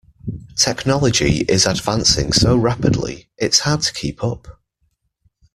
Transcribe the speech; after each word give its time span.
Technology 0.55 1.41
is 1.41 1.67
advancing 1.67 2.33
so 2.33 2.57
rapidly, 2.57 3.29
it's 3.37 3.59
hard 3.59 3.81
to 3.81 3.93
keep 3.93 4.23
up. 4.23 4.59